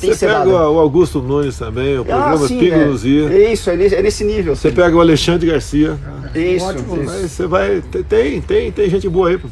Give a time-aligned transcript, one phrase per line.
[0.00, 2.84] Tem Você pega o Augusto Nunes também, o programa ah, sim, Pingo é.
[2.86, 3.30] Luzia.
[3.30, 4.56] É Isso, é nesse, é nesse nível.
[4.56, 4.74] Você sim.
[4.74, 5.98] pega o Alexandre Garcia.
[6.34, 7.28] Isso, Aí isso.
[7.28, 7.82] você vai.
[8.08, 9.38] Tem, tem, tem gente boa aí.
[9.38, 9.48] pô.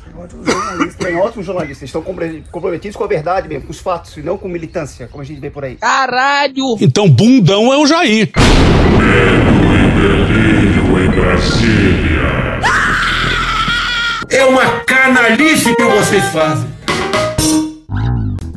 [0.99, 4.49] Tem ótimos jornalistas, estão comprometidos com a verdade mesmo, com os fatos, e não com
[4.49, 5.77] militância, como a gente vê por aí.
[5.77, 6.77] Caralho!
[6.81, 8.31] Então, bundão é o Jair.
[14.31, 16.69] É uma canalice que vocês fazem.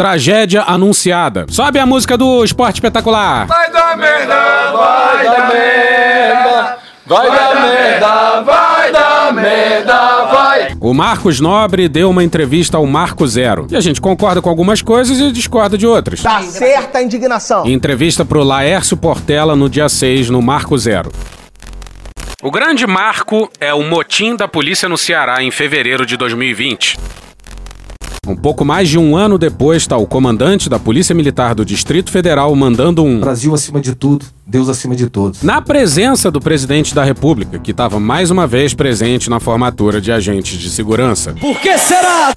[0.00, 1.44] Tragédia anunciada.
[1.50, 3.46] Sobe a música do Esporte Espetacular.
[3.46, 10.76] Vai dar merda, vai dar merda, vai dar merda, vai dar merda, vai!
[10.80, 13.66] O Marcos Nobre deu uma entrevista ao Marco Zero.
[13.70, 16.22] E a gente concorda com algumas coisas e discorda de outras.
[16.22, 17.66] Tá certa a indignação.
[17.66, 21.12] Entrevista pro Laércio Portela no dia 6, no Marco Zero.
[22.42, 26.96] O grande marco é o motim da polícia no Ceará em fevereiro de 2020.
[28.30, 32.10] Um pouco mais de um ano depois, está o comandante da Polícia Militar do Distrito
[32.12, 33.20] Federal mandando um.
[33.20, 35.42] Brasil acima de tudo, Deus acima de todos.
[35.42, 40.12] Na presença do presidente da República, que estava mais uma vez presente na formatura de
[40.12, 41.34] agentes de segurança.
[41.40, 42.32] Por que será?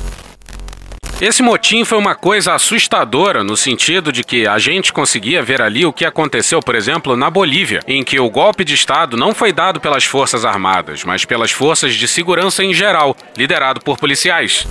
[1.22, 5.86] Esse motim foi uma coisa assustadora no sentido de que a gente conseguia ver ali
[5.86, 9.54] o que aconteceu, por exemplo, na Bolívia, em que o golpe de Estado não foi
[9.54, 14.68] dado pelas Forças Armadas, mas pelas forças de segurança em geral, liderado por policiais.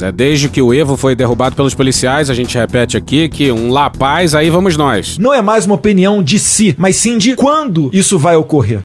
[0.00, 3.70] É, desde que o Evo foi derrubado pelos policiais, a gente repete aqui que um
[3.70, 5.18] lá paz, aí vamos nós.
[5.18, 8.80] Não é mais uma opinião de si, mas sim de quando isso vai ocorrer.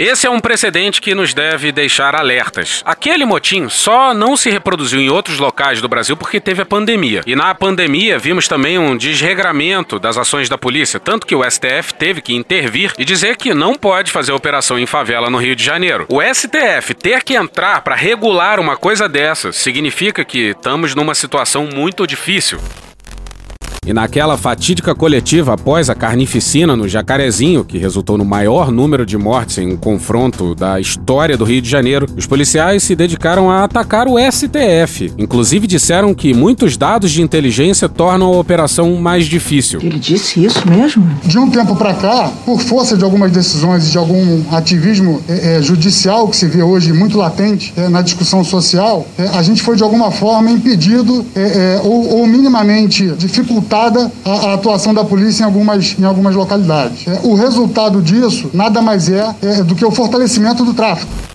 [0.00, 2.80] Esse é um precedente que nos deve deixar alertas.
[2.86, 7.20] Aquele motim só não se reproduziu em outros locais do Brasil porque teve a pandemia.
[7.26, 11.92] E na pandemia vimos também um desregramento das ações da polícia, tanto que o STF
[11.92, 15.62] teve que intervir e dizer que não pode fazer operação em favela no Rio de
[15.62, 16.06] Janeiro.
[16.08, 21.68] O STF ter que entrar para regular uma coisa dessa significa que estamos numa situação
[21.70, 22.58] muito difícil.
[23.86, 29.16] E naquela fatídica coletiva após a carnificina no Jacarezinho, que resultou no maior número de
[29.16, 33.64] mortes em um confronto da história do Rio de Janeiro, os policiais se dedicaram a
[33.64, 35.14] atacar o STF.
[35.16, 39.80] Inclusive disseram que muitos dados de inteligência tornam a operação mais difícil.
[39.82, 41.02] Ele disse isso mesmo?
[41.24, 45.56] De um tempo para cá, por força de algumas decisões e de algum ativismo eh,
[45.56, 49.62] eh, judicial que se vê hoje muito latente eh, na discussão social, eh, a gente
[49.62, 53.06] foi de alguma forma impedido eh, eh, ou, ou minimamente
[53.70, 57.06] dificultada a, a atuação da polícia em algumas, em algumas localidades.
[57.06, 61.29] Eh, o resultado disso nada mais é, eh, do que o fortalecimento do tráfico.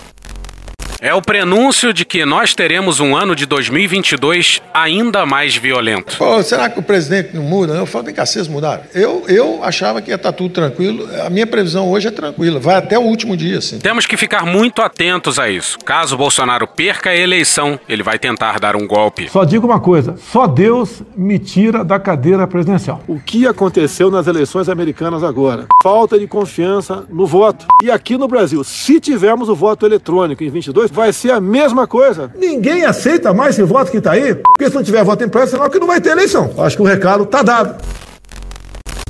[1.02, 6.18] É o prenúncio de que nós teremos um ano de 2022 ainda mais violento.
[6.18, 7.74] Pô, será que o presidente não muda?
[7.74, 8.84] Eu falo, vem cá, vocês mudaram.
[8.94, 11.08] Eu, eu achava que ia estar tudo tranquilo.
[11.26, 12.60] A minha previsão hoje é tranquila.
[12.60, 13.78] Vai até o último dia, assim.
[13.80, 15.78] Temos que ficar muito atentos a isso.
[15.86, 19.30] Caso Bolsonaro perca a eleição, ele vai tentar dar um golpe.
[19.30, 23.02] Só digo uma coisa: só Deus me tira da cadeira presidencial.
[23.08, 25.68] O que aconteceu nas eleições americanas agora?
[25.84, 27.66] Falta de confiança no voto.
[27.84, 31.88] E aqui no Brasil, se tivermos o voto eletrônico em 22, vai ser a mesma
[31.88, 32.32] coisa.
[32.36, 35.58] Ninguém aceita mais esse voto que está aí, porque se não tiver voto impresso, é
[35.58, 36.54] sinal que não vai ter eleição.
[36.58, 37.76] Acho que o recado está dado.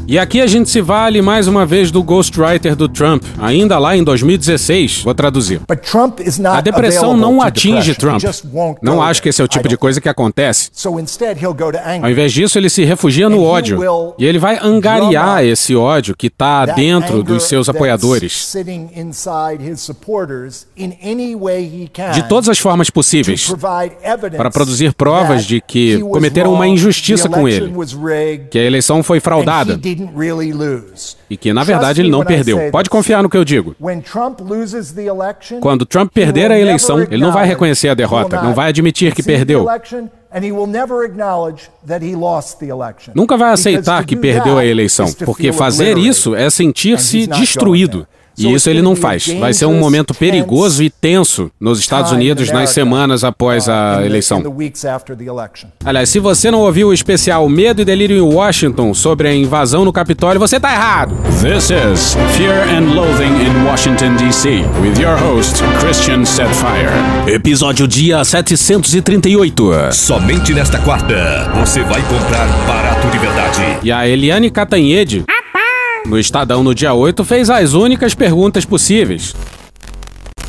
[0.07, 3.97] E aqui a gente se vale mais uma vez do ghostwriter do Trump, ainda lá
[3.97, 5.01] em 2016.
[5.03, 5.61] Vou traduzir.
[6.53, 8.21] A depressão não atinge Trump.
[8.83, 10.69] Não acho que esse é o tipo de coisa que acontece.
[12.01, 13.79] Ao invés disso, ele se refugia no ódio.
[14.19, 18.53] E ele vai angariar esse ódio que está dentro dos seus apoiadores.
[22.13, 23.51] De todas as formas possíveis.
[24.37, 27.73] Para produzir provas de que cometeram uma injustiça com ele.
[28.51, 29.79] Que a eleição foi fraudada.
[31.29, 32.71] E que, na verdade, ele não perdeu.
[32.71, 33.75] Pode confiar no que eu digo.
[35.61, 39.23] Quando Trump perder a eleição, ele não vai reconhecer a derrota, não vai admitir que
[39.23, 39.65] perdeu.
[43.15, 48.05] Nunca vai aceitar que perdeu a eleição, porque fazer isso é sentir-se destruído.
[48.37, 49.27] E isso ele não faz.
[49.39, 54.43] Vai ser um momento perigoso e tenso nos Estados Unidos nas semanas após a eleição.
[55.83, 59.85] Aliás, se você não ouviu o especial Medo e Delírio em Washington sobre a invasão
[59.85, 61.15] no Capitólio, você tá errado.
[61.41, 66.89] This is Fear and Loathing in Washington, D.C., with your host, Christian Setfire.
[67.27, 69.91] Episódio dia 738.
[69.91, 73.61] Somente nesta quarta, você vai comprar barato de verdade.
[73.83, 75.23] E a Eliane Catanhede
[76.05, 79.35] no Estadão no dia 8, fez as únicas perguntas possíveis.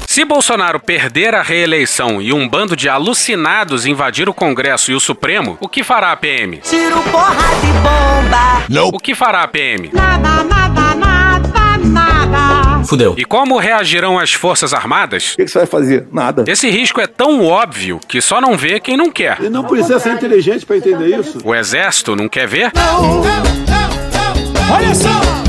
[0.06, 5.00] Se Bolsonaro perder a reeleição e um bando de alucinados invadir o Congresso e o
[5.00, 6.58] Supremo, o que fará a PM?
[6.58, 8.64] Tiro porra de bomba.
[8.68, 8.88] Não.
[8.88, 9.90] O que fará a PM?
[9.92, 12.84] Nada, nada, nada, nada.
[12.84, 13.14] Fudeu.
[13.18, 15.32] E como reagirão as Forças Armadas?
[15.34, 16.06] O que, que você vai fazer?
[16.10, 16.44] Nada.
[16.46, 19.36] Esse risco é tão óbvio que só não vê quem não quer.
[19.40, 21.40] Ele não precisa ser inteligente para entender isso.
[21.44, 22.72] O Exército não quer ver?
[22.74, 25.45] Não, não, não, Olha só!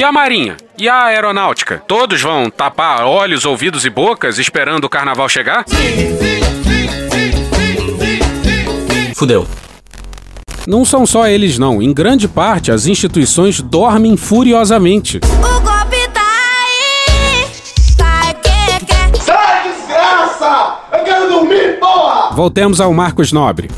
[0.00, 0.56] E a Marinha?
[0.78, 1.82] E a Aeronáutica?
[1.86, 5.62] Todos vão tapar olhos, ouvidos e bocas esperando o carnaval chegar?
[5.66, 6.40] Sim, sim,
[8.88, 9.46] sim, Fudeu.
[10.66, 11.82] Não são só eles, não.
[11.82, 15.18] Em grande parte, as instituições dormem furiosamente.
[15.18, 16.22] O golpe tá
[16.64, 17.46] aí!
[17.94, 19.22] Sai, que, que.
[19.22, 20.78] Sai, desgraça!
[20.94, 22.34] Eu quero dormir, porra!
[22.34, 23.68] Voltemos ao Marcos Nobre.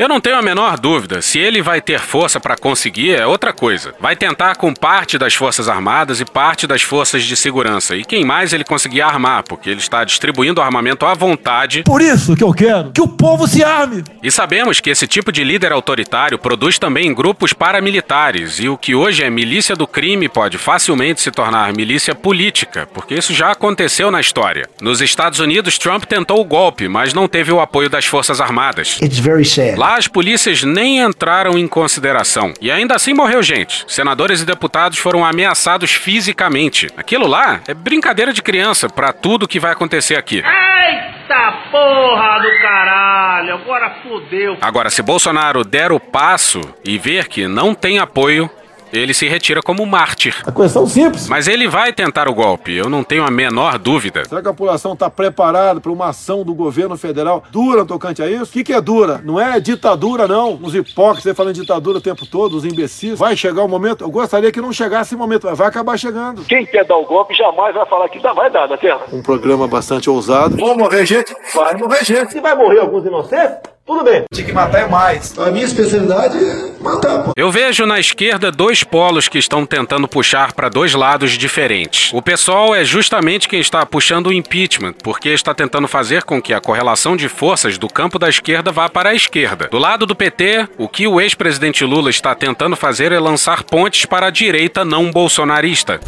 [0.00, 1.20] Eu não tenho a menor dúvida.
[1.20, 3.94] Se ele vai ter força para conseguir, é outra coisa.
[4.00, 7.94] Vai tentar com parte das Forças Armadas e parte das Forças de Segurança.
[7.94, 11.82] E quem mais ele conseguir armar, porque ele está distribuindo armamento à vontade.
[11.82, 14.02] Por isso que eu quero que o povo se arme.
[14.22, 18.58] E sabemos que esse tipo de líder autoritário produz também grupos paramilitares.
[18.58, 23.16] E o que hoje é milícia do crime pode facilmente se tornar milícia política, porque
[23.16, 24.66] isso já aconteceu na história.
[24.80, 28.98] Nos Estados Unidos, Trump tentou o golpe, mas não teve o apoio das Forças Armadas.
[29.02, 29.76] It's very sad.
[29.76, 32.54] Lá as polícias nem entraram em consideração.
[32.60, 33.84] E ainda assim morreu gente.
[33.88, 36.88] Senadores e deputados foram ameaçados fisicamente.
[36.96, 40.36] Aquilo lá é brincadeira de criança para tudo que vai acontecer aqui.
[40.36, 44.56] Eita porra do caralho, agora fodeu.
[44.60, 48.48] Agora, se Bolsonaro der o passo e ver que não tem apoio,
[48.92, 50.36] ele se retira como mártir.
[50.46, 51.28] A questão simples.
[51.28, 54.24] Mas ele vai tentar o golpe, eu não tenho a menor dúvida.
[54.24, 58.30] Será que a população está preparada para uma ação do governo federal dura tocante a
[58.30, 58.44] isso?
[58.44, 59.20] O que, que é dura?
[59.24, 60.58] Não é ditadura, não.
[60.62, 63.18] Os hipócritas falando de ditadura o tempo todo, os imbecis.
[63.18, 66.44] Vai chegar o momento, eu gostaria que não chegasse esse momento, mas vai acabar chegando.
[66.44, 69.00] Quem quer dar o golpe jamais vai falar que dá, vai dar na terra.
[69.12, 70.56] Um programa bastante ousado.
[70.56, 71.34] Vão morrer gente?
[71.54, 72.32] Vai morrer gente.
[72.32, 73.58] Se vai morrer alguns inocentes,
[73.90, 74.22] tudo bem.
[74.32, 75.36] Tinha que matar é mais.
[75.38, 77.32] A minha especialidade é matar, pô.
[77.36, 82.12] Eu vejo na esquerda dois polos que estão tentando puxar para dois lados diferentes.
[82.12, 86.54] O pessoal é justamente quem está puxando o impeachment, porque está tentando fazer com que
[86.54, 89.68] a correlação de forças do campo da esquerda vá para a esquerda.
[89.70, 94.04] Do lado do PT, o que o ex-presidente Lula está tentando fazer é lançar pontes
[94.04, 96.00] para a direita não bolsonarista.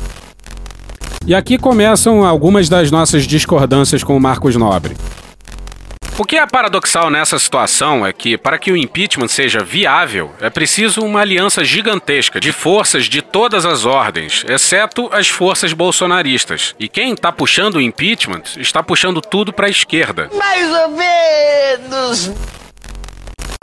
[1.26, 4.96] E aqui começam algumas das nossas discordâncias com o Marcos Nobre.
[6.22, 10.48] O que é paradoxal nessa situação é que, para que o impeachment seja viável, é
[10.48, 16.76] preciso uma aliança gigantesca de forças de todas as ordens, exceto as forças bolsonaristas.
[16.78, 20.30] E quem está puxando o impeachment está puxando tudo para a esquerda.
[20.32, 22.30] Mais ou menos.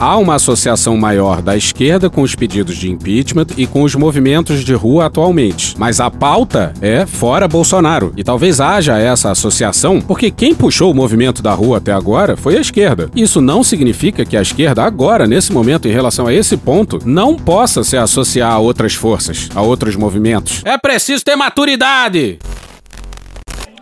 [0.00, 4.64] Há uma associação maior da esquerda com os pedidos de impeachment e com os movimentos
[4.64, 5.74] de rua atualmente.
[5.76, 8.10] Mas a pauta é fora Bolsonaro.
[8.16, 12.56] E talvez haja essa associação porque quem puxou o movimento da rua até agora foi
[12.56, 13.10] a esquerda.
[13.14, 17.36] Isso não significa que a esquerda, agora, nesse momento, em relação a esse ponto, não
[17.36, 20.62] possa se associar a outras forças, a outros movimentos.
[20.64, 22.38] É preciso ter maturidade!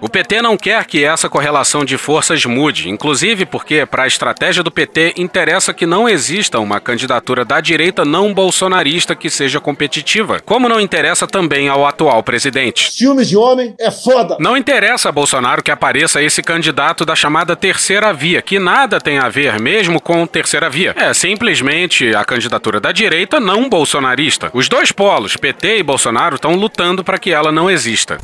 [0.00, 4.62] O PT não quer que essa correlação de forças mude, inclusive porque, para a estratégia
[4.62, 10.38] do PT, interessa que não exista uma candidatura da direita não bolsonarista que seja competitiva,
[10.44, 12.92] como não interessa também ao atual presidente.
[12.92, 14.36] Filmes de homem é foda.
[14.38, 19.18] Não interessa a Bolsonaro que apareça esse candidato da chamada terceira via, que nada tem
[19.18, 20.94] a ver mesmo com terceira via.
[20.96, 24.48] É simplesmente a candidatura da direita não bolsonarista.
[24.54, 28.18] Os dois polos, PT e Bolsonaro, estão lutando para que ela não exista.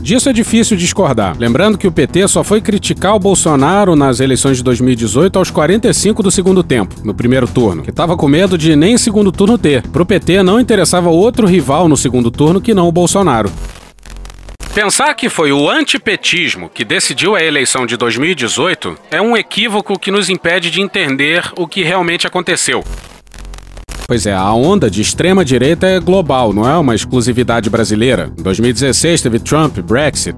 [0.00, 1.36] Disso é difícil discordar.
[1.38, 6.22] Lembrando que o PT só foi criticar o Bolsonaro nas eleições de 2018 aos 45
[6.22, 9.82] do segundo tempo, no primeiro turno, que estava com medo de nem segundo turno ter.
[9.88, 13.50] Pro PT não interessava outro rival no segundo turno que não o Bolsonaro.
[14.74, 20.10] Pensar que foi o antipetismo que decidiu a eleição de 2018 é um equívoco que
[20.10, 22.84] nos impede de entender o que realmente aconteceu.
[24.08, 28.32] Pois é, a onda de extrema direita é global, não é uma exclusividade brasileira.
[28.38, 30.34] Em 2016 teve Trump, Brexit.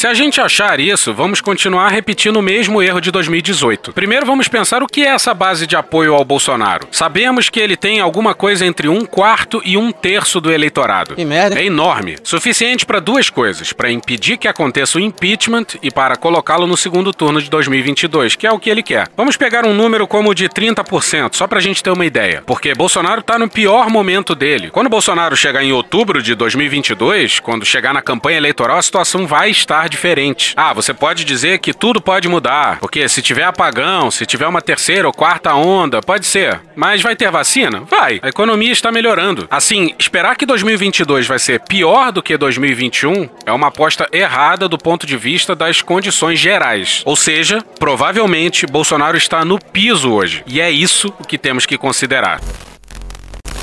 [0.00, 3.92] Se a gente achar isso, vamos continuar repetindo o mesmo erro de 2018.
[3.92, 6.88] Primeiro vamos pensar o que é essa base de apoio ao Bolsonaro.
[6.90, 11.16] Sabemos que ele tem alguma coisa entre um quarto e um terço do eleitorado.
[11.16, 11.60] Que merda.
[11.60, 12.16] É enorme.
[12.24, 17.12] Suficiente para duas coisas: para impedir que aconteça o impeachment e para colocá-lo no segundo
[17.12, 19.06] turno de 2022, que é o que ele quer.
[19.14, 22.42] Vamos pegar um número como de 30%, só pra gente ter uma ideia.
[22.46, 24.70] Porque Bolsonaro tá no pior momento dele.
[24.70, 29.50] Quando Bolsonaro chegar em outubro de 2022, quando chegar na campanha eleitoral, a situação vai
[29.50, 30.54] estar diferente.
[30.56, 34.62] Ah, você pode dizer que tudo pode mudar, porque se tiver apagão, se tiver uma
[34.62, 36.60] terceira ou quarta onda, pode ser.
[36.74, 37.80] Mas vai ter vacina?
[37.80, 38.20] Vai.
[38.22, 39.46] A economia está melhorando.
[39.50, 44.78] Assim, esperar que 2022 vai ser pior do que 2021 é uma aposta errada do
[44.78, 47.02] ponto de vista das condições gerais.
[47.04, 50.42] Ou seja, provavelmente Bolsonaro está no piso hoje.
[50.46, 52.40] E é isso que temos que considerar.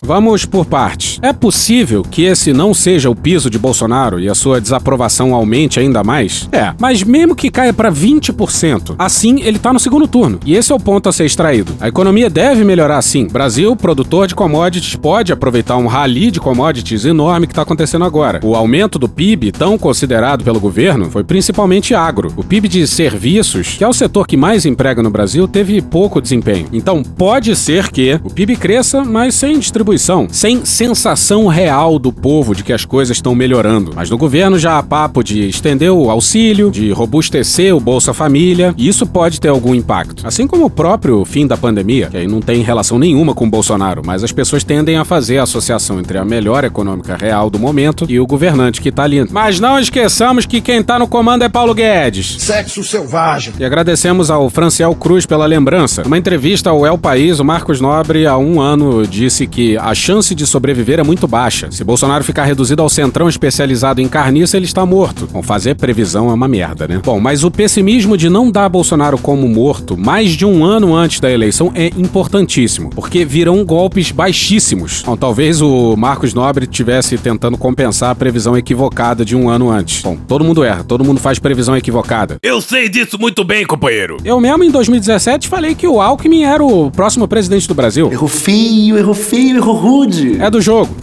[0.04, 1.20] Vamos por partes.
[1.22, 5.80] É possível que esse não seja o piso de Bolsonaro e a sua desaprovação aumente
[5.80, 6.48] ainda mais?
[6.52, 10.40] É, mas mesmo que caia para 20%, assim ele tá no segundo turno.
[10.46, 11.74] E esse é o ponto a ser extraído.
[11.82, 13.28] A economia deve melhorar sim.
[13.28, 18.40] Brasil, produtor de commodities, pode aproveitar um rally de commodities enorme que está acontecendo agora.
[18.44, 22.32] O aumento do PIB, tão considerado pelo governo, foi principalmente agro.
[22.38, 26.22] O PIB de serviços, que é o setor que mais emprega no Brasil, teve pouco
[26.22, 26.68] desempenho.
[26.72, 32.12] Então pode ser que o PIB cresça, mas sem distribuição distribuição, sem sensação real do
[32.12, 33.94] povo de que as coisas estão melhorando.
[33.96, 38.74] Mas no governo já há papo de estender o auxílio, de robustecer o Bolsa Família,
[38.78, 40.28] e isso pode ter algum impacto.
[40.28, 43.50] Assim como o próprio fim da pandemia, que aí não tem relação nenhuma com o
[43.50, 47.60] Bolsonaro, mas as pessoas tendem a fazer a associação entre a melhora econômica real do
[47.60, 49.26] momento e o governante que tá ali.
[49.32, 52.38] Mas não esqueçamos que quem tá no comando é Paulo Guedes.
[52.40, 53.54] Sexo selvagem.
[53.60, 56.04] E agradecemos ao Franciel Cruz pela lembrança.
[56.04, 60.34] Numa entrevista ao El País, o Marcos Nobre, há um ano, disse que a chance
[60.34, 61.70] de sobreviver é muito baixa.
[61.72, 65.28] Se Bolsonaro ficar reduzido ao centrão especializado em carniça, ele está morto.
[65.32, 67.02] Bom, fazer previsão é uma merda, né?
[67.04, 71.20] Bom, mas o pessimismo de não dar Bolsonaro como morto mais de um ano antes
[71.20, 75.04] da eleição é importantíssimo, porque virão golpes baixíssimos.
[75.06, 80.02] Bom, talvez o Marcos Nobre tivesse tentando compensar a previsão equivocada de um ano antes.
[80.02, 82.38] Bom, todo mundo erra, todo mundo faz previsão equivocada.
[82.42, 84.18] Eu sei disso muito bem, companheiro.
[84.24, 88.12] Eu mesmo em 2017 falei que o Alckmin era o próximo presidente do Brasil.
[88.12, 90.42] Errou feio, errou feio, errou rude.
[90.42, 90.96] É do jogo.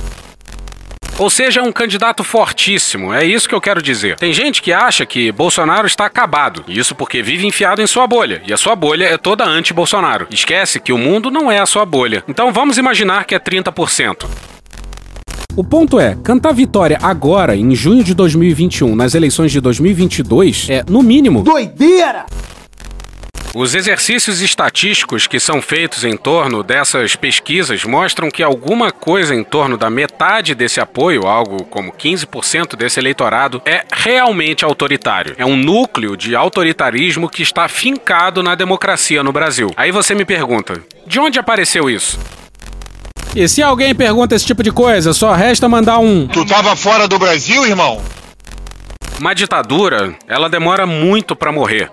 [1.16, 4.16] Ou seja, é um candidato fortíssimo, é isso que eu quero dizer.
[4.16, 8.42] Tem gente que acha que Bolsonaro está acabado, isso porque vive enfiado em sua bolha,
[8.44, 10.26] e a sua bolha é toda anti-Bolsonaro.
[10.30, 12.24] Esquece que o mundo não é a sua bolha.
[12.26, 14.26] Então vamos imaginar que é 30%.
[15.56, 20.84] O ponto é, cantar vitória agora, em junho de 2021, nas eleições de 2022, é,
[20.88, 22.26] no mínimo, doideira!
[23.54, 29.44] Os exercícios estatísticos que são feitos em torno dessas pesquisas mostram que alguma coisa em
[29.44, 35.36] torno da metade desse apoio, algo como 15% desse eleitorado, é realmente autoritário.
[35.38, 39.70] É um núcleo de autoritarismo que está fincado na democracia no Brasil.
[39.76, 42.18] Aí você me pergunta: de onde apareceu isso?
[43.36, 46.26] E se alguém pergunta esse tipo de coisa, só resta mandar um.
[46.26, 48.02] Tu tava fora do Brasil, irmão?
[49.20, 51.88] Uma ditadura, ela demora muito para morrer.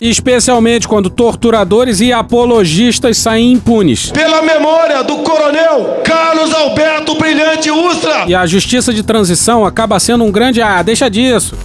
[0.00, 4.10] Especialmente quando torturadores e apologistas saem impunes.
[4.10, 8.24] Pela memória do coronel Carlos Alberto Brilhante Ustra.
[8.26, 10.60] E a justiça de transição acaba sendo um grande.
[10.60, 11.56] Ah, deixa disso.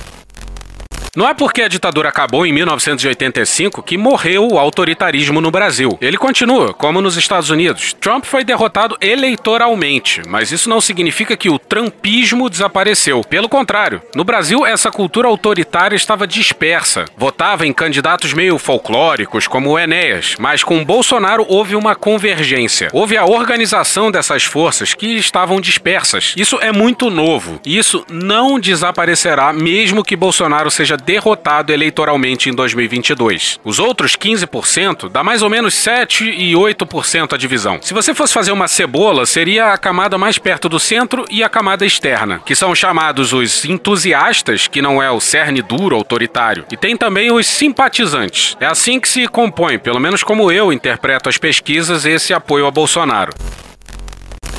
[1.14, 5.98] Não é porque a ditadura acabou em 1985 que morreu o autoritarismo no Brasil.
[6.00, 7.92] Ele continua, como nos Estados Unidos.
[7.92, 13.26] Trump foi derrotado eleitoralmente, mas isso não significa que o trumpismo desapareceu.
[13.26, 17.04] Pelo contrário, no Brasil essa cultura autoritária estava dispersa.
[17.18, 22.88] Votava em candidatos meio folclóricos, como o Enéas, mas com Bolsonaro houve uma convergência.
[22.94, 26.34] Houve a organização dessas forças que estavam dispersas.
[26.38, 27.60] Isso é muito novo.
[27.66, 33.60] Isso não desaparecerá mesmo que Bolsonaro seja derrotado eleitoralmente em 2022.
[33.64, 37.80] Os outros 15% dá mais ou menos 7 e 8% a divisão.
[37.82, 41.50] Se você fosse fazer uma cebola, seria a camada mais perto do centro e a
[41.50, 46.78] camada externa, que são chamados os entusiastas, que não é o cerne duro autoritário, e
[46.78, 48.56] tem também os simpatizantes.
[48.60, 52.72] É assim que se compõe, pelo menos como eu interpreto as pesquisas, esse apoio a
[52.72, 53.34] Bolsonaro.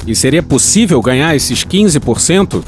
[0.06, 2.64] E seria possível ganhar esses 15%?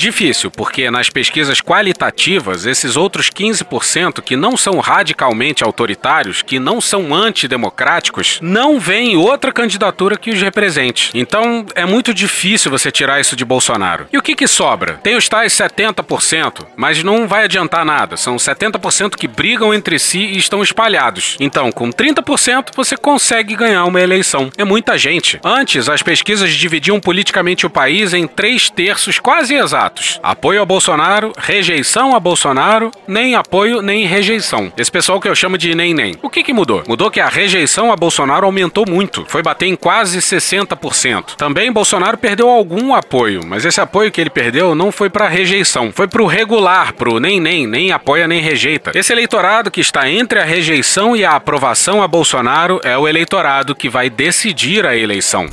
[0.00, 6.80] Difícil, porque nas pesquisas qualitativas, esses outros 15% que não são radicalmente autoritários, que não
[6.80, 11.10] são antidemocráticos, não veem outra candidatura que os represente.
[11.12, 14.06] Então é muito difícil você tirar isso de Bolsonaro.
[14.10, 14.94] E o que, que sobra?
[15.02, 18.16] Tem os tais 70%, mas não vai adiantar nada.
[18.16, 21.36] São 70% que brigam entre si e estão espalhados.
[21.38, 24.50] Então, com 30%, você consegue ganhar uma eleição.
[24.56, 25.38] É muita gente.
[25.44, 29.89] Antes, as pesquisas dividiam politicamente o país em três terços quase exatos.
[30.22, 34.72] Apoio a Bolsonaro, rejeição a Bolsonaro, nem apoio nem rejeição.
[34.76, 36.16] Esse pessoal que eu chamo de nem nem.
[36.22, 36.82] O que, que mudou?
[36.86, 39.24] Mudou que a rejeição a Bolsonaro aumentou muito.
[39.26, 41.36] Foi bater em quase 60%.
[41.36, 45.90] Também Bolsonaro perdeu algum apoio, mas esse apoio que ele perdeu não foi para rejeição,
[45.92, 48.92] foi pro regular, pro nem nem, nem apoia nem rejeita.
[48.94, 53.74] Esse eleitorado que está entre a rejeição e a aprovação a Bolsonaro é o eleitorado
[53.74, 55.48] que vai decidir a eleição.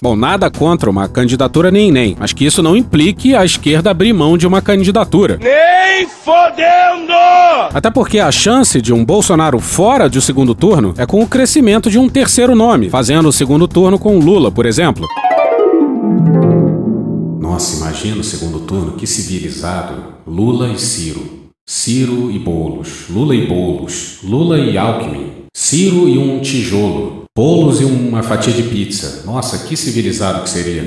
[0.00, 4.12] Bom, nada contra uma candidatura nem nem, mas que isso não implique a esquerda abrir
[4.12, 5.38] mão de uma candidatura.
[5.42, 7.12] Nem fodendo!
[7.74, 11.26] Até porque a chance de um Bolsonaro fora de o segundo turno é com o
[11.26, 15.04] crescimento de um terceiro nome, fazendo o segundo turno com Lula, por exemplo.
[17.40, 19.94] Nossa, imagina o segundo turno, que civilizado.
[20.24, 21.48] Lula e Ciro.
[21.68, 23.06] Ciro e Bolos.
[23.10, 24.18] Lula e Bolos.
[24.22, 25.32] Lula e Alckmin.
[25.52, 27.17] Ciro e um tijolo.
[27.38, 29.22] Bolos e uma fatia de pizza.
[29.24, 30.82] Nossa, que civilizado que seria.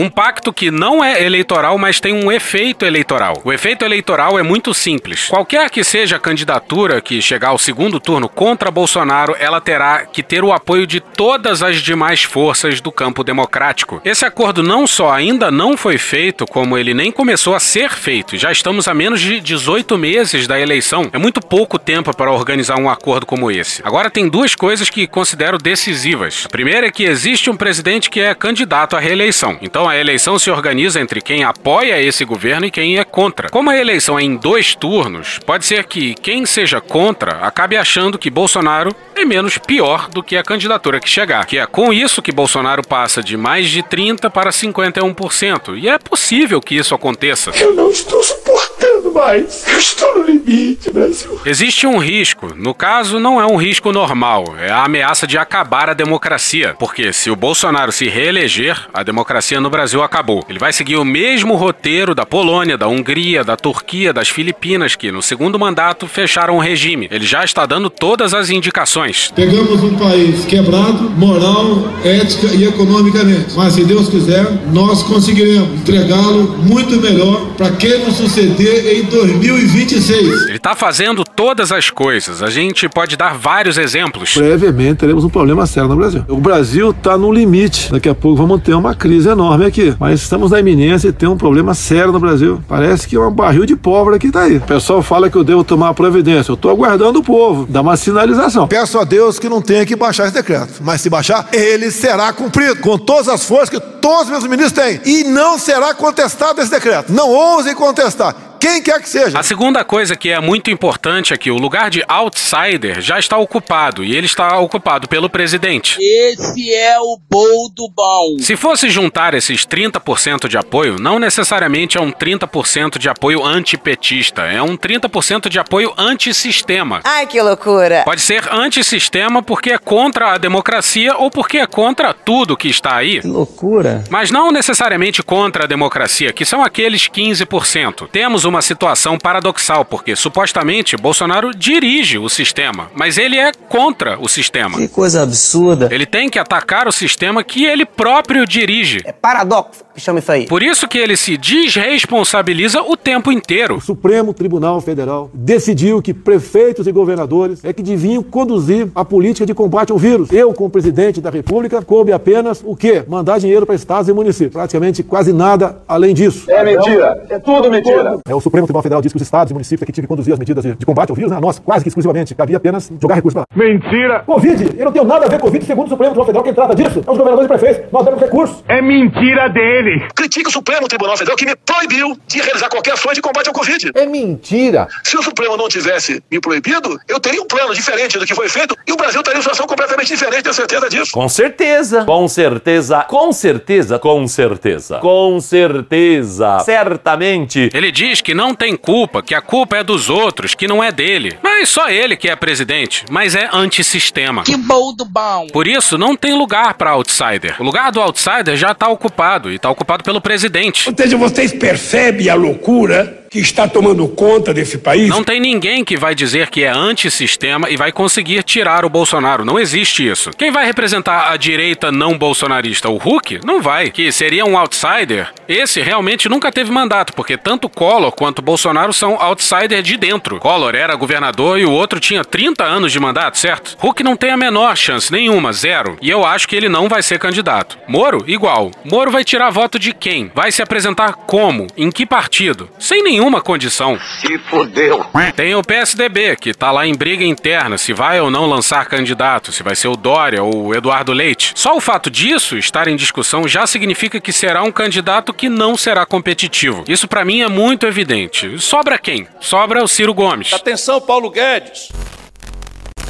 [0.00, 3.42] Um pacto que não é eleitoral, mas tem um efeito eleitoral.
[3.42, 5.26] O efeito eleitoral é muito simples.
[5.26, 10.22] Qualquer que seja a candidatura que chegar ao segundo turno contra Bolsonaro, ela terá que
[10.22, 14.00] ter o apoio de todas as demais forças do campo democrático.
[14.04, 18.36] Esse acordo não só ainda não foi feito, como ele nem começou a ser feito.
[18.36, 21.10] Já estamos a menos de 18 meses da eleição.
[21.12, 23.82] É muito pouco tempo para organizar um acordo como esse.
[23.84, 26.44] Agora tem duas coisas que considero decisivas.
[26.46, 29.58] A primeira é que existe um presidente que é candidato à reeleição.
[29.88, 33.48] Então a eleição se organiza entre quem apoia esse governo e quem é contra.
[33.48, 38.18] Como a eleição é em dois turnos, pode ser que quem seja contra acabe achando
[38.18, 41.46] que Bolsonaro é menos pior do que a candidatura que chegar.
[41.46, 45.78] Que é com isso que Bolsonaro passa de mais de 30 para 51%.
[45.78, 47.50] E é possível que isso aconteça.
[47.58, 48.87] Eu não estou suportando
[49.18, 49.66] mais.
[49.66, 51.40] Eu estou no limite, Brasil.
[51.44, 52.54] Existe um risco.
[52.56, 54.54] No caso, não é um risco normal.
[54.60, 56.76] É a ameaça de acabar a democracia.
[56.78, 60.44] Porque se o Bolsonaro se reeleger, a democracia no Brasil acabou.
[60.48, 65.10] Ele vai seguir o mesmo roteiro da Polônia, da Hungria, da Turquia, das Filipinas, que
[65.10, 67.08] no segundo mandato fecharam o regime.
[67.10, 69.32] Ele já está dando todas as indicações.
[69.34, 73.54] Pegamos um país quebrado, moral, ética e economicamente.
[73.56, 80.46] Mas se Deus quiser, nós conseguiremos entregá-lo muito melhor para quem nos suceder em 2026.
[80.46, 82.42] Ele está fazendo todas as coisas.
[82.42, 84.34] A gente pode dar vários exemplos.
[84.36, 86.24] Brevemente teremos um problema sério no Brasil.
[86.28, 87.90] O Brasil está no limite.
[87.90, 89.94] Daqui a pouco vamos ter uma crise enorme aqui.
[89.98, 92.60] Mas estamos na iminência de ter um problema sério no Brasil.
[92.68, 94.56] Parece que é um barril de pólvora que está aí.
[94.58, 96.50] O pessoal fala que eu devo tomar providência.
[96.50, 98.68] Eu estou aguardando o povo dar uma sinalização.
[98.68, 100.74] Peço a Deus que não tenha que baixar esse decreto.
[100.80, 104.72] Mas se baixar, ele será cumprido com todas as forças que todos os meus ministros
[104.72, 105.00] têm.
[105.04, 107.12] E não será contestado esse decreto.
[107.12, 108.34] Não ousem contestar.
[108.60, 109.38] Quem quer que seja.
[109.38, 113.36] A segunda coisa que é muito importante é que o lugar de outsider já está
[113.36, 115.96] ocupado e ele está ocupado pelo presidente.
[116.00, 118.38] Esse é o bol do bom.
[118.40, 124.42] Se fosse juntar esses 30% de apoio, não necessariamente é um 30% de apoio antipetista,
[124.42, 127.00] é um 30% de apoio antissistema.
[127.04, 128.02] Ai, que loucura.
[128.04, 132.96] Pode ser antissistema porque é contra a democracia ou porque é contra tudo que está
[132.96, 133.20] aí.
[133.20, 134.04] Que loucura.
[134.10, 138.08] Mas não necessariamente contra a democracia, que são aqueles 15%.
[138.10, 144.28] Temos uma situação paradoxal, porque supostamente Bolsonaro dirige o sistema, mas ele é contra o
[144.28, 144.78] sistema.
[144.78, 145.88] Que coisa absurda.
[145.92, 149.00] Ele tem que atacar o sistema que ele próprio dirige.
[149.04, 150.46] É paradoxo que chama isso aí.
[150.46, 153.76] Por isso que ele se desresponsabiliza o tempo inteiro.
[153.76, 159.44] O Supremo Tribunal Federal decidiu que prefeitos e governadores é que deviam conduzir a política
[159.44, 160.30] de combate ao vírus.
[160.32, 163.02] Eu, como presidente da República, coube apenas o quê?
[163.06, 164.52] Mandar dinheiro para estados e municípios.
[164.52, 166.50] Praticamente quase nada além disso.
[166.50, 167.24] É mentira.
[167.28, 168.18] É tudo mentira.
[168.26, 170.08] É, o Supremo Tribunal Federal disse que os estados e municípios é que tinham que
[170.08, 171.38] conduzir as medidas de, de combate ao vírus, né?
[171.40, 173.68] Nós, quase que exclusivamente, cabia apenas jogar recursos para lá.
[173.68, 174.20] Mentira.
[174.20, 174.74] Covid!
[174.78, 176.74] Eu não tenho nada a ver com Covid, segundo o Supremo Tribunal Federal, quem trata
[176.74, 177.92] disso é os governadores e prefeitos.
[177.92, 178.64] Nós demos recursos.
[178.68, 180.06] É mentira dele.
[180.14, 183.54] Critica o Supremo Tribunal Federal que me proibiu de realizar qualquer ações de combate ao
[183.54, 183.90] Covid.
[183.94, 184.86] É mentira.
[185.02, 188.48] Se o Supremo não tivesse me proibido, eu teria um plano diferente do que foi
[188.48, 191.12] feito e o Brasil teria uma situação completamente diferente, tenho certeza disso.
[191.12, 192.04] Com certeza.
[192.04, 193.04] Com certeza.
[193.08, 193.98] Com certeza.
[193.98, 194.98] Com certeza.
[194.98, 196.58] Com certeza.
[196.60, 197.70] Certamente.
[197.72, 200.90] Ele diz que não tem culpa, que a culpa é dos outros, que não é
[200.90, 201.38] dele.
[201.42, 204.44] Mas só ele que é presidente, mas é antissistema.
[204.44, 205.46] Que bom do bom.
[205.52, 207.56] Por isso, não tem lugar para outsider.
[207.58, 210.88] O lugar do outsider já está ocupado e está ocupado pelo presidente.
[210.88, 215.08] Ou seja, vocês percebem a loucura que está tomando conta desse país?
[215.08, 219.44] Não tem ninguém que vai dizer que é antissistema e vai conseguir tirar o Bolsonaro.
[219.44, 220.30] Não existe isso.
[220.30, 222.88] Quem vai representar a direita não bolsonarista?
[222.88, 223.40] O Huck?
[223.44, 223.90] Não vai.
[223.90, 225.30] Que seria um outsider?
[225.46, 230.38] Esse realmente nunca teve mandato, porque tanto Collor quanto Bolsonaro são outsider de dentro.
[230.38, 233.76] Collor era governador e o outro tinha 30 anos de mandato, certo?
[233.82, 235.98] Huck não tem a menor chance, nenhuma, zero.
[236.00, 237.78] E eu acho que ele não vai ser candidato.
[237.86, 238.24] Moro?
[238.26, 238.70] Igual.
[238.84, 240.30] Moro vai tirar voto de quem?
[240.34, 241.66] Vai se apresentar como?
[241.76, 242.70] Em que partido?
[242.78, 243.98] Sem nenhum nenhuma condição.
[244.20, 245.04] Se fodeu.
[245.34, 249.50] Tem o PSDB, que tá lá em briga interna se vai ou não lançar candidato,
[249.50, 251.52] se vai ser o Dória ou o Eduardo Leite.
[251.56, 255.76] Só o fato disso estar em discussão já significa que será um candidato que não
[255.76, 256.84] será competitivo.
[256.86, 258.58] Isso para mim é muito evidente.
[258.60, 259.26] Sobra quem?
[259.40, 260.52] Sobra o Ciro Gomes.
[260.52, 261.88] Atenção, Paulo Guedes.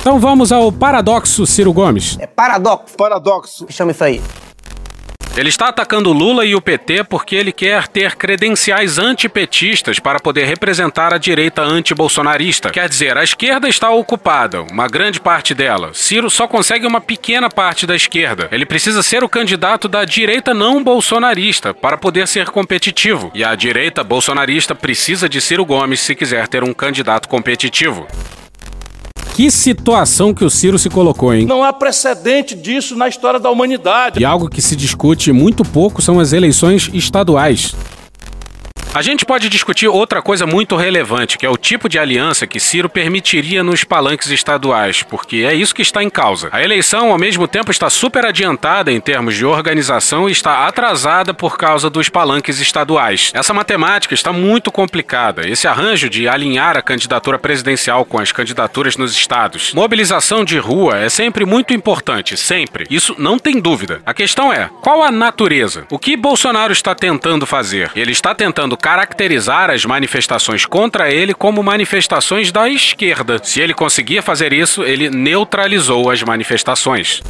[0.01, 2.16] Então vamos ao paradoxo Ciro Gomes.
[2.18, 2.97] É paradoxo.
[2.97, 3.66] Paradoxo.
[3.68, 4.23] Chama isso aí.
[5.38, 10.46] Ele está atacando Lula e o PT porque ele quer ter credenciais antipetistas para poder
[10.46, 12.70] representar a direita antibolsonarista.
[12.70, 15.90] Quer dizer, a esquerda está ocupada, uma grande parte dela.
[15.94, 18.48] Ciro só consegue uma pequena parte da esquerda.
[18.51, 23.31] Ele precisa ser o candidato da direita não bolsonarista para poder ser competitivo.
[23.33, 28.09] E a direita bolsonarista precisa de Ciro Gomes se quiser ter um candidato competitivo.
[29.38, 31.46] Que situação que o Ciro se colocou, hein?
[31.46, 34.20] Não há precedente disso na história da humanidade.
[34.20, 37.72] E algo que se discute muito pouco são as eleições estaduais.
[38.94, 42.59] A gente pode discutir outra coisa muito relevante, que é o tipo de aliança que
[42.59, 46.48] Ciro permitiria nos palanques estaduais, porque é isso que está em causa.
[46.51, 51.35] A eleição, ao mesmo tempo, está super adiantada em termos de organização e está atrasada
[51.35, 53.31] por causa dos palanques estaduais.
[53.35, 55.46] Essa matemática está muito complicada.
[55.46, 59.74] Esse arranjo de alinhar a candidatura presidencial com as candidaturas nos estados.
[59.74, 62.87] Mobilização de rua é sempre muito importante, sempre.
[62.90, 64.01] Isso não tem dúvida.
[64.07, 65.85] A questão é, qual a natureza?
[65.90, 67.90] O que Bolsonaro está tentando fazer?
[67.94, 73.41] Ele está tentando caracterizar as manifestações contra ele como manifestações da esquerda.
[73.43, 77.23] Se ele conseguir fazer isso, ele neutralizou as manifestações.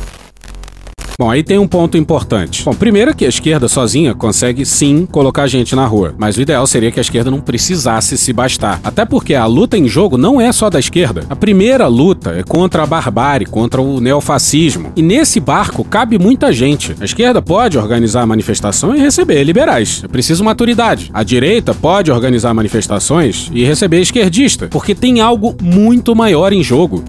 [1.20, 2.62] Bom, aí tem um ponto importante.
[2.64, 6.64] Bom, primeiro que a esquerda sozinha consegue sim colocar gente na rua, mas o ideal
[6.64, 8.78] seria que a esquerda não precisasse se bastar.
[8.84, 11.24] Até porque a luta em jogo não é só da esquerda.
[11.28, 14.92] A primeira luta é contra a barbárie, contra o neofascismo.
[14.94, 16.94] E nesse barco cabe muita gente.
[17.00, 20.02] A esquerda pode organizar manifestação e receber liberais.
[20.04, 21.10] É preciso maturidade.
[21.12, 27.02] A direita pode organizar manifestações e receber esquerdista, porque tem algo muito maior em jogo.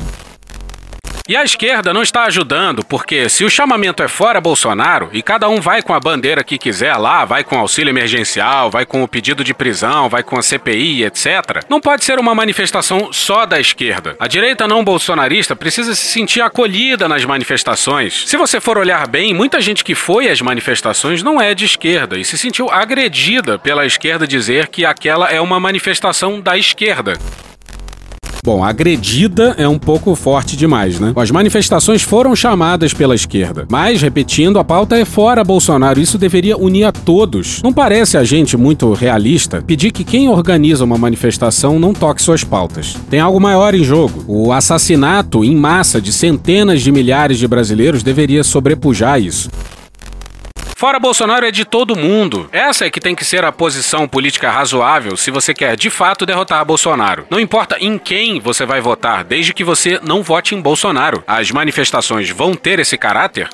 [1.30, 5.48] E a esquerda não está ajudando, porque se o chamamento é fora Bolsonaro e cada
[5.48, 9.08] um vai com a bandeira que quiser lá, vai com auxílio emergencial, vai com o
[9.08, 13.60] pedido de prisão, vai com a CPI, etc., não pode ser uma manifestação só da
[13.60, 14.16] esquerda.
[14.20, 18.24] A direita não bolsonarista precisa se sentir acolhida nas manifestações.
[18.26, 22.18] Se você for olhar bem, muita gente que foi às manifestações não é de esquerda
[22.18, 27.20] e se sentiu agredida pela esquerda dizer que aquela é uma manifestação da esquerda.
[28.50, 31.14] Bom, agredida é um pouco forte demais, né?
[31.16, 33.68] As manifestações foram chamadas pela esquerda.
[33.70, 36.00] Mas, repetindo, a pauta é fora Bolsonaro.
[36.00, 37.62] Isso deveria unir a todos.
[37.62, 42.44] Não parece a gente muito realista pedir que quem organiza uma manifestação não toque suas
[42.44, 42.98] pautas.
[43.08, 44.26] Tem algo maior em jogo.
[44.28, 49.48] O assassinato em massa de centenas de milhares de brasileiros deveria sobrepujar isso.
[50.80, 52.48] Fora Bolsonaro é de todo mundo.
[52.54, 56.26] Essa é que tem que ser a posição política razoável se você quer de fato
[56.26, 57.28] derrotar Bolsonaro.
[57.30, 61.22] Não importa em quem você vai votar, desde que você não vote em Bolsonaro.
[61.28, 63.50] As manifestações vão ter esse caráter?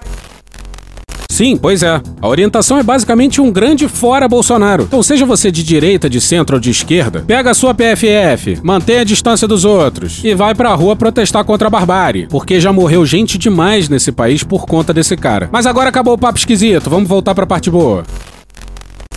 [1.35, 2.01] Sim, pois é.
[2.21, 4.83] A orientação é basicamente um grande fora Bolsonaro.
[4.83, 8.99] Então, seja você de direita, de centro ou de esquerda, pega a sua PFF, mantém
[8.99, 13.05] a distância dos outros e vai pra rua protestar contra a barbárie, porque já morreu
[13.05, 15.49] gente demais nesse país por conta desse cara.
[15.51, 18.05] Mas agora acabou o papo esquisito, vamos voltar pra parte boa.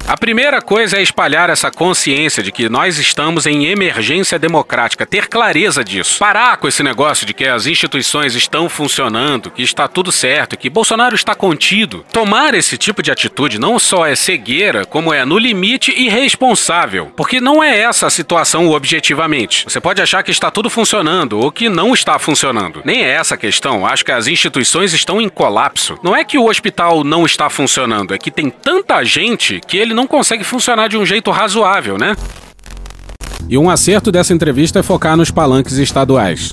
[0.09, 5.29] A primeira coisa é espalhar essa consciência de que nós estamos em emergência democrática, ter
[5.29, 6.19] clareza disso.
[6.19, 10.71] Parar com esse negócio de que as instituições estão funcionando, que está tudo certo, que
[10.71, 12.07] Bolsonaro está contido.
[12.11, 17.39] Tomar esse tipo de atitude não só é cegueira, como é no limite irresponsável, porque
[17.39, 19.65] não é essa a situação objetivamente.
[19.69, 22.81] Você pode achar que está tudo funcionando ou que não está funcionando.
[22.83, 23.85] Nem é essa a questão.
[23.85, 25.99] Acho que as instituições estão em colapso.
[26.03, 29.98] Não é que o hospital não está funcionando, é que tem tanta gente que ele
[29.99, 32.17] não consegue funcionar de um jeito razoável, né?
[33.49, 36.53] E um acerto dessa entrevista é focar nos palanques estaduais.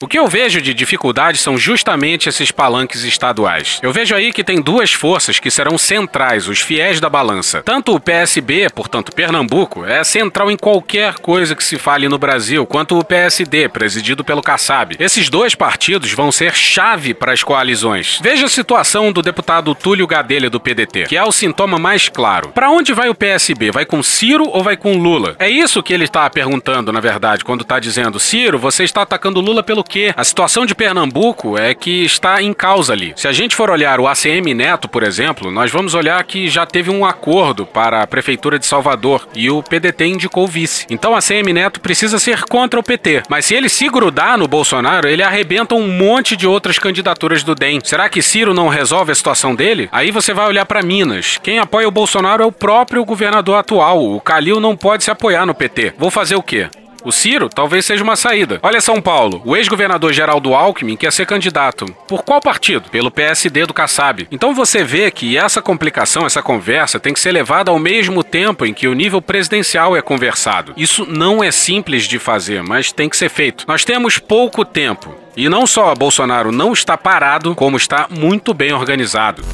[0.00, 3.80] O que eu vejo de dificuldade são justamente esses palanques estaduais.
[3.82, 7.64] Eu vejo aí que tem duas forças que serão centrais, os fiéis da balança.
[7.64, 12.64] Tanto o PSB, portanto Pernambuco, é central em qualquer coisa que se fale no Brasil,
[12.64, 14.94] quanto o PSD, presidido pelo Kassab.
[15.00, 18.20] Esses dois partidos vão ser chave para as coalizões.
[18.22, 22.50] Veja a situação do deputado Túlio Gadelha do PDT, que é o sintoma mais claro.
[22.50, 23.72] Para onde vai o PSB?
[23.72, 25.34] Vai com Ciro ou vai com Lula?
[25.40, 29.40] É isso que ele está perguntando, na verdade, quando está dizendo: Ciro, você está atacando
[29.40, 30.12] Lula pelo quê?
[30.16, 33.12] A situação de Pernambuco é que está em causa ali.
[33.16, 36.64] Se a gente for olhar o ACM Neto, por exemplo, nós vamos olhar que já
[36.64, 40.86] teve um acordo para a Prefeitura de Salvador e o PDT indicou vice.
[40.90, 43.22] Então a ACM Neto precisa ser contra o PT.
[43.28, 47.54] Mas se ele se grudar no Bolsonaro, ele arrebenta um monte de outras candidaturas do
[47.54, 47.80] DEM.
[47.82, 49.88] Será que Ciro não resolve a situação dele?
[49.90, 51.38] Aí você vai olhar para Minas.
[51.42, 54.04] Quem apoia o Bolsonaro é o próprio governador atual.
[54.04, 55.94] O Calil não pode se apoiar no PT.
[55.96, 56.68] Vou fazer o quê?
[57.04, 58.58] O Ciro talvez seja uma saída.
[58.62, 61.86] Olha São Paulo, o ex-governador Geraldo Alckmin quer ser candidato.
[62.08, 62.90] Por qual partido?
[62.90, 64.26] Pelo PSD do Kassab.
[64.30, 68.66] Então você vê que essa complicação, essa conversa, tem que ser levada ao mesmo tempo
[68.66, 70.72] em que o nível presidencial é conversado.
[70.76, 73.64] Isso não é simples de fazer, mas tem que ser feito.
[73.68, 75.14] Nós temos pouco tempo.
[75.36, 79.44] E não só Bolsonaro não está parado, como está muito bem organizado.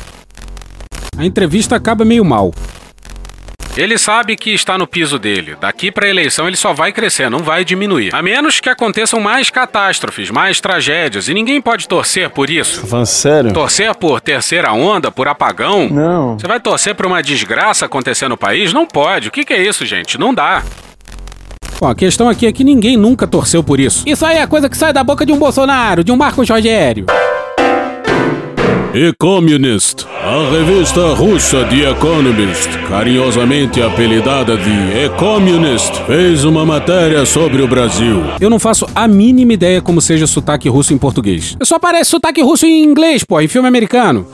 [1.16, 2.52] A entrevista acaba meio mal.
[3.76, 5.56] Ele sabe que está no piso dele.
[5.60, 8.14] Daqui para a eleição ele só vai crescer, não vai diminuir.
[8.14, 11.28] A menos que aconteçam mais catástrofes, mais tragédias.
[11.28, 12.86] E ninguém pode torcer por isso.
[12.86, 13.52] Falando sério?
[13.52, 15.88] Torcer por terceira onda, por apagão?
[15.90, 16.38] Não.
[16.38, 18.72] Você vai torcer por uma desgraça acontecer no país?
[18.72, 19.26] Não pode.
[19.26, 20.18] O que, que é isso, gente?
[20.18, 20.62] Não dá.
[21.80, 24.04] Bom, a questão aqui é que ninguém nunca torceu por isso.
[24.06, 27.06] Isso aí é coisa que sai da boca de um Bolsonaro, de um Marcos Rogério.
[28.94, 37.68] Economist, a revista russa The Economist, carinhosamente apelidada de Economist, fez uma matéria sobre o
[37.68, 38.22] Brasil.
[38.40, 41.58] Eu não faço a mínima ideia como seja sotaque russo em português.
[41.62, 44.26] Só parece sotaque russo em inglês, pô, em filme americano.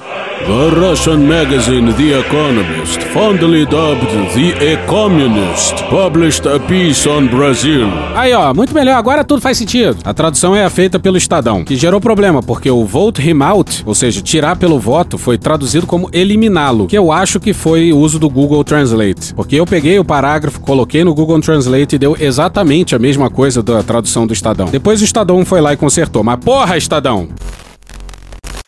[0.47, 7.89] The Russian magazine The Economist, fondly dubbed The Economist, published a piece on Brazil.
[8.15, 9.99] Aí, ó, muito melhor, agora tudo faz sentido.
[10.03, 13.95] A tradução é feita pelo Estadão, que gerou problema, porque o vote him out, ou
[13.95, 18.19] seja, tirar pelo voto, foi traduzido como eliminá-lo, que eu acho que foi o uso
[18.19, 19.35] do Google Translate.
[19.35, 23.63] Porque eu peguei o parágrafo, coloquei no Google Translate e deu exatamente a mesma coisa
[23.63, 24.67] da tradução do Estadão.
[24.67, 26.23] Depois o Estadão foi lá e consertou.
[26.23, 27.29] Mas porra, Estadão!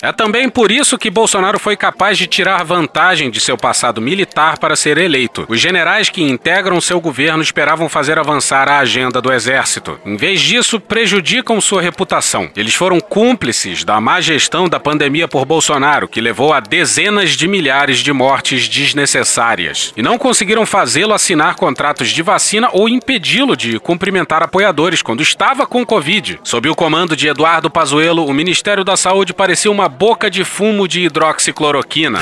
[0.03, 4.59] É também por isso que Bolsonaro foi capaz de tirar vantagem de seu passado militar
[4.59, 5.47] para ser eleito.
[5.49, 10.01] Os generais que integram seu governo esperavam fazer avançar a agenda do exército.
[10.05, 12.51] Em vez disso, prejudicam sua reputação.
[12.57, 17.47] Eles foram cúmplices da má gestão da pandemia por Bolsonaro, que levou a dezenas de
[17.47, 19.93] milhares de mortes desnecessárias.
[19.97, 25.65] E não conseguiram fazê-lo assinar contratos de vacina ou impedi-lo de cumprimentar apoiadores quando estava
[25.65, 26.41] com Covid.
[26.43, 30.89] Sob o comando de Eduardo Pazuello, o Ministério da Saúde parecia uma boca de fumo
[30.89, 32.19] de hidroxicloroquina.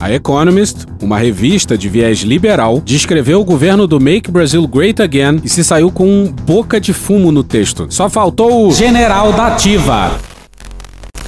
[0.00, 5.40] A Economist, uma revista de viés liberal, descreveu o governo do Make Brazil Great Again
[5.44, 7.86] e se saiu com um boca de fumo no texto.
[7.90, 10.18] Só faltou o general da ativa.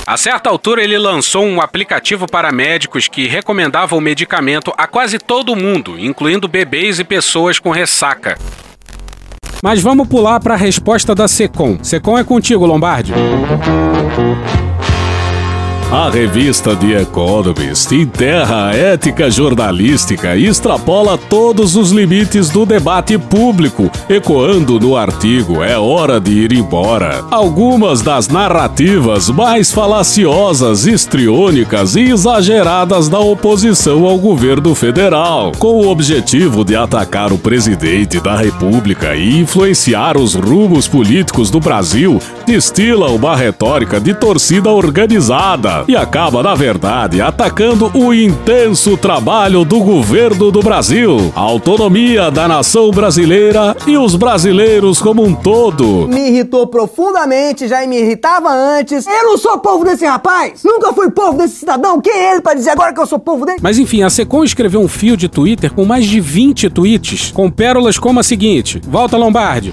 [0.06, 5.18] A certa altura, ele lançou um aplicativo para médicos que recomendava o medicamento a quase
[5.18, 8.36] todo mundo, incluindo bebês e pessoas com ressaca.
[9.62, 11.78] Mas vamos pular para a resposta da Secom.
[11.84, 13.12] Secom é contigo, Lombardi.
[15.92, 23.18] A revista The Economist enterra a ética jornalística e extrapola todos os limites do debate
[23.18, 27.22] público, ecoando no artigo É hora de ir embora.
[27.30, 35.88] Algumas das narrativas mais falaciosas, histriônicas e exageradas da oposição ao governo federal, com o
[35.88, 42.18] objetivo de atacar o presidente da República e influenciar os rumos políticos do Brasil,
[42.52, 49.80] destila uma retórica de torcida organizada e acaba, na verdade, atacando o intenso trabalho do
[49.80, 56.06] governo do Brasil, a autonomia da nação brasileira e os brasileiros como um todo.
[56.08, 59.06] Me irritou profundamente, já me irritava antes.
[59.06, 60.62] Eu não sou povo desse rapaz!
[60.62, 62.02] Nunca fui povo desse cidadão!
[62.02, 63.60] Quem é ele para dizer agora que eu sou povo dele?
[63.62, 67.50] Mas enfim, a Secom escreveu um fio de Twitter com mais de 20 tweets, com
[67.50, 69.72] pérolas como a seguinte: Volta Lombardi.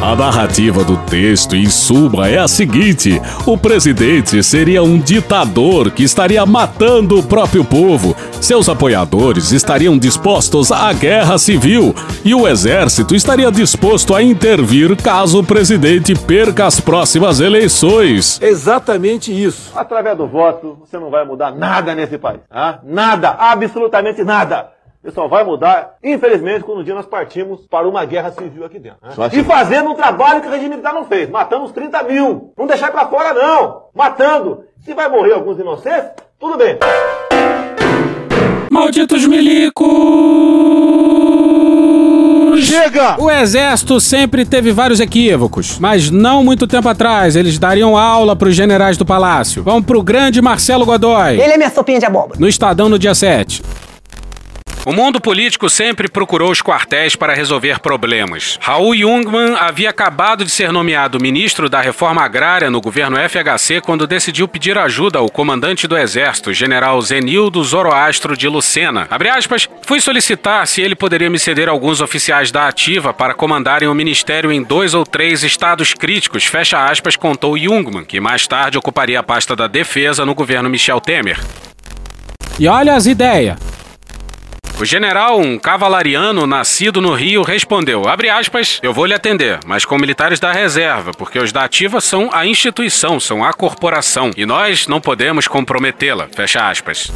[0.00, 6.04] A narrativa do texto, em suma, é a seguinte: o presidente seria um ditador que
[6.04, 8.14] estaria matando o próprio povo.
[8.40, 11.92] Seus apoiadores estariam dispostos à guerra civil
[12.24, 18.40] e o exército estaria disposto a intervir caso o presidente perca as próximas eleições.
[18.40, 19.72] Exatamente isso.
[19.76, 22.40] Através do voto, você não vai mudar nada nesse país.
[22.48, 22.78] Ah?
[22.84, 24.77] Nada, absolutamente nada.
[25.08, 28.78] Você só vai mudar, infelizmente, quando um dia nós partimos para uma guerra civil aqui
[28.78, 28.98] dentro.
[29.02, 29.30] Né?
[29.32, 31.30] E fazendo um trabalho que o regime militar não fez.
[31.30, 32.52] Matando os 30 mil.
[32.58, 33.84] Não deixar para fora, não.
[33.94, 34.64] Matando.
[34.84, 36.76] Se vai morrer alguns inocentes, tudo bem.
[38.70, 39.88] Malditos milicos!
[42.60, 43.16] Chega!
[43.18, 48.54] O exército sempre teve vários equívocos, mas não muito tempo atrás eles dariam aula pros
[48.54, 49.62] generais do palácio.
[49.62, 51.40] Vão pro grande Marcelo Godoy.
[51.40, 52.38] Ele é minha sopinha de abóbora.
[52.38, 53.62] No Estadão no dia 7.
[54.88, 58.58] O mundo político sempre procurou os quartéis para resolver problemas.
[58.58, 64.06] Raul Jungmann havia acabado de ser nomeado ministro da Reforma Agrária no governo FHC quando
[64.06, 69.06] decidiu pedir ajuda ao comandante do Exército, general Zenildo Zoroastro de Lucena.
[69.10, 73.88] Abre aspas, fui solicitar se ele poderia me ceder alguns oficiais da ativa para comandarem
[73.88, 78.78] o ministério em dois ou três estados críticos, fecha aspas, contou Jungmann, que mais tarde
[78.78, 81.38] ocuparia a pasta da defesa no governo Michel Temer.
[82.58, 83.67] E olha as ideias.
[84.80, 89.84] O general, um cavalariano nascido no Rio, respondeu: abre aspas, eu vou lhe atender, mas
[89.84, 94.46] com militares da reserva, porque os da ativa são a instituição, são a corporação, e
[94.46, 96.28] nós não podemos comprometê-la.
[96.30, 97.10] Fecha aspas.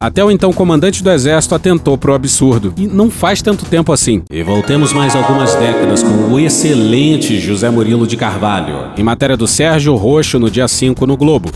[0.00, 2.72] Até o então comandante do exército atentou pro absurdo.
[2.76, 4.22] E não faz tanto tempo assim.
[4.30, 9.48] E voltemos mais algumas décadas com o excelente José Murilo de Carvalho, em matéria do
[9.48, 11.50] Sérgio Roxo no dia 5 no Globo.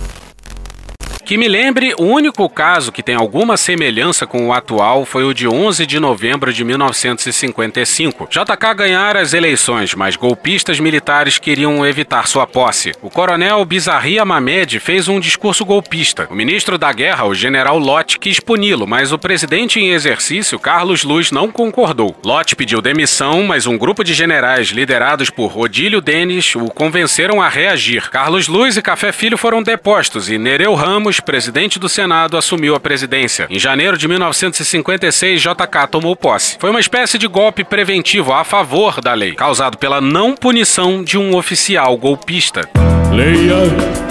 [1.30, 5.32] Que me lembre, o único caso que tem alguma semelhança com o atual foi o
[5.32, 8.26] de 11 de novembro de 1955.
[8.28, 12.90] JK ganhara as eleições, mas golpistas militares queriam evitar sua posse.
[13.00, 16.26] O coronel Bizarria Mamed fez um discurso golpista.
[16.28, 21.04] O ministro da Guerra, o general Lott, quis puni-lo, mas o presidente em exercício, Carlos
[21.04, 22.12] Luz, não concordou.
[22.24, 27.48] Lott pediu demissão, mas um grupo de generais liderados por Odílio Denis o convenceram a
[27.48, 28.10] reagir.
[28.10, 32.80] Carlos Luz e Café Filho foram depostos e Nereu Ramos presidente do Senado, assumiu a
[32.80, 33.46] presidência.
[33.50, 36.56] Em janeiro de 1956, JK tomou posse.
[36.58, 41.18] Foi uma espécie de golpe preventivo a favor da lei, causado pela não punição de
[41.18, 42.68] um oficial golpista.
[43.12, 43.56] Leia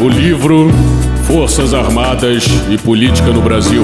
[0.01, 0.69] o livro
[1.25, 3.83] Forças Armadas e Política no Brasil,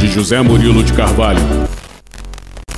[0.00, 1.40] de José Murilo de Carvalho.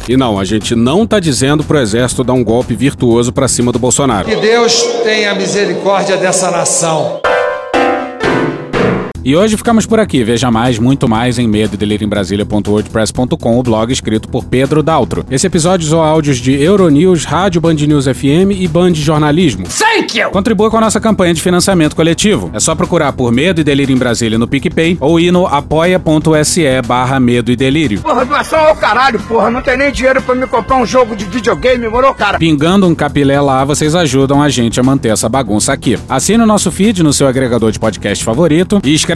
[0.09, 3.73] E não, a gente não tá dizendo pro exército dar um golpe virtuoso pra cima
[3.73, 4.29] do Bolsonaro.
[4.29, 7.21] Que Deus tenha misericórdia dessa nação.
[9.27, 10.23] E hoje ficamos por aqui.
[10.23, 15.27] Veja mais, muito mais em medo em Brasília.wordpress.com, o blog escrito por Pedro Daltro.
[15.29, 19.67] Esse episódio usou áudios de Euronews, Rádio Band News FM e Band Jornalismo.
[19.67, 20.31] Thank you!
[20.31, 22.53] Contribua com a nossa campanha de financiamento coletivo.
[22.55, 26.83] É só procurar por Medo e Delírio em Brasília no PicPay ou ir no apoia.se
[26.87, 28.03] barra Medo e Delírio.
[28.03, 29.51] Porra, doação ao caralho, porra.
[29.51, 32.39] Não tem nem dinheiro pra me comprar um jogo de videogame, morou, cara?
[32.39, 35.99] Pingando um capilé lá, vocês ajudam a gente a manter essa bagunça aqui.
[36.09, 39.16] Assine o nosso feed no seu agregador de podcast favorito e escreve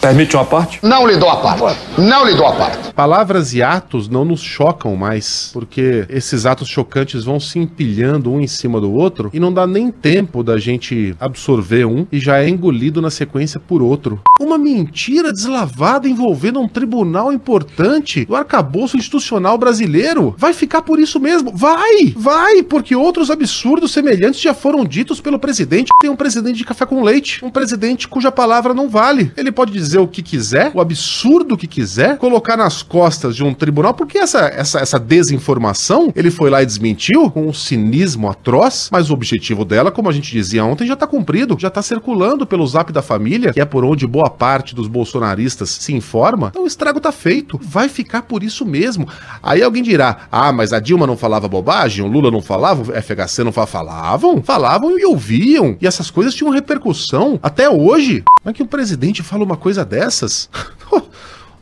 [0.00, 0.78] Permite uma parte?
[0.80, 1.80] Não lhe dou a parte.
[1.98, 2.92] Não lhe dou a parte.
[2.92, 8.40] Palavras e atos não nos chocam mais, porque esses atos chocantes vão se empilhando um
[8.40, 12.40] em cima do outro e não dá nem tempo da gente absorver um e já
[12.40, 14.20] é engolido na sequência por outro.
[14.40, 21.18] Uma mentira deslavada envolvendo um tribunal importante do arcabouço institucional brasileiro vai ficar por isso
[21.18, 21.50] mesmo.
[21.52, 22.14] Vai!
[22.16, 22.62] Vai!
[22.62, 25.88] Porque outros absurdos semelhantes já foram ditos pelo presidente.
[26.00, 29.32] Tem um presidente de café com leite, um presidente cuja palavra não vale.
[29.36, 33.54] Ele pode dizer o que quiser, o absurdo que quiser, colocar nas costas de um
[33.54, 38.88] tribunal, porque essa, essa, essa desinformação ele foi lá e desmentiu com um cinismo atroz,
[38.90, 42.46] mas o objetivo dela, como a gente dizia ontem, já tá cumprido, já tá circulando
[42.46, 46.48] pelo zap da família, que é por onde boa parte dos bolsonaristas se informa.
[46.48, 49.08] Então o estrago tá feito, vai ficar por isso mesmo.
[49.42, 53.02] Aí alguém dirá: ah, mas a Dilma não falava bobagem, o Lula não falava, o
[53.02, 53.68] FHC não falava.
[53.78, 58.24] Falavam, falavam e ouviam, e essas coisas tinham repercussão até hoje.
[58.42, 60.48] Mas que o presidente fala uma coisa dessas?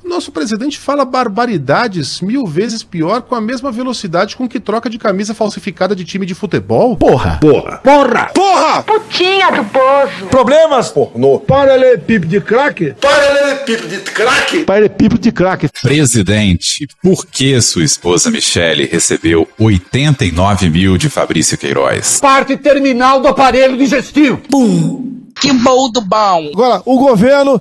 [0.04, 4.98] Nosso presidente fala barbaridades mil vezes pior com a mesma velocidade com que troca de
[4.98, 6.96] camisa falsificada de time de futebol.
[6.96, 7.40] Porra!
[7.40, 7.78] Porra!
[7.78, 8.30] Porra!
[8.32, 8.82] Porra!
[8.84, 10.26] Putinha do poço.
[10.30, 10.90] Problemas?
[10.90, 11.40] Pornô.
[11.40, 12.94] Paralelepípedo de craque?
[13.00, 14.58] Paralelepípedo de craque?
[14.60, 15.68] Paralelepípedo de craque.
[15.82, 22.20] Presidente, por que sua esposa Michele recebeu 89 mil de Fabrício Queiroz?
[22.20, 24.38] Parte terminal do aparelho digestivo.
[24.48, 25.16] Pum!
[25.40, 26.50] Que bom do bom.
[26.54, 27.60] Agora, o governo